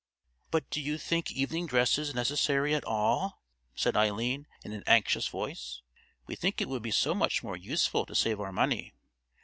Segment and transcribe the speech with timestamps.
[0.49, 3.43] "But do you think evening dresses necessary at all?"
[3.75, 5.83] said Eileen in an anxious voice.
[6.25, 8.95] "We think it would be so much more useful to save our money.